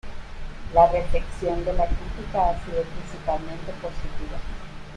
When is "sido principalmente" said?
2.65-3.71